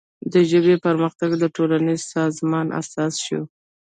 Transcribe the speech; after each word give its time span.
د 0.33 0.33
ژبې 0.49 0.75
پرمختګ 0.85 1.31
د 1.37 1.43
ټولنیز 1.55 2.01
سازمان 2.15 2.67
اساس 2.81 3.13
شو. 3.25 3.41